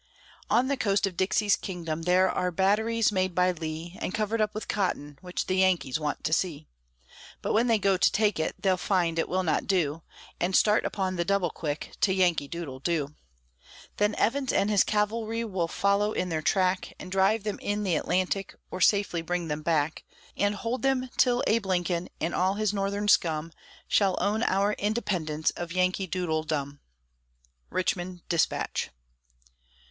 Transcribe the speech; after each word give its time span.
On 0.49 0.67
the 0.67 0.77
coast 0.77 1.05
of 1.05 1.15
Dixie's 1.15 1.55
kingdom 1.55 2.01
there 2.01 2.27
are 2.27 2.49
batteries 2.49 3.11
made 3.11 3.35
by 3.35 3.51
Lee, 3.51 3.99
And 4.01 4.15
covered 4.15 4.41
up 4.41 4.55
with 4.55 4.67
cotton, 4.67 5.19
which 5.21 5.45
the 5.45 5.57
Yankees 5.57 5.99
want 5.99 6.23
to 6.23 6.33
see; 6.33 6.65
But 7.43 7.53
when 7.53 7.67
they 7.67 7.77
go 7.77 7.97
to 7.97 8.11
take 8.11 8.39
it, 8.39 8.55
they'll 8.59 8.77
find 8.77 9.19
it 9.19 9.29
will 9.29 9.43
not 9.43 9.67
do, 9.67 10.01
And 10.39 10.55
start 10.55 10.85
upon 10.85 11.17
the 11.17 11.23
"double 11.23 11.51
quick" 11.51 11.97
to 12.01 12.11
"Yankee 12.15 12.47
doodle 12.47 12.79
doo." 12.79 13.13
Then 13.97 14.15
Evans 14.15 14.51
and 14.51 14.71
his 14.71 14.83
cavalry 14.83 15.43
will 15.43 15.67
follow 15.67 16.13
in 16.13 16.29
their 16.29 16.41
track, 16.41 16.93
And 16.99 17.11
drive 17.11 17.43
them 17.43 17.59
in 17.59 17.83
the 17.83 17.95
Atlantic, 17.95 18.55
or 18.71 18.81
safely 18.81 19.21
bring 19.21 19.49
them 19.49 19.61
back, 19.61 20.03
And 20.35 20.55
hold 20.55 20.81
them 20.81 21.11
till 21.15 21.43
Abe 21.45 21.67
Lincoln 21.67 22.09
and 22.19 22.33
all 22.33 22.55
his 22.55 22.73
Northern 22.73 23.07
scum 23.07 23.51
Shall 23.87 24.17
own 24.19 24.41
our 24.41 24.73
independence 24.79 25.51
of 25.51 25.71
"Yankee 25.71 26.07
Doodledom." 26.07 26.79
Richmond 27.69 28.27
Dispatch. 28.29 28.89